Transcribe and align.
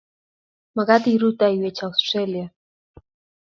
maget 0.75 1.03
irutaiwech 1.13 1.79
austrelia 1.85 2.45